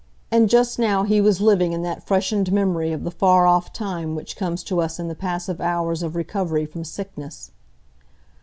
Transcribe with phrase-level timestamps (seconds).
[0.31, 4.15] And just now he was living in that freshened memory of the far off time
[4.15, 7.51] which comes to us in the passive hours of recovery from sickness.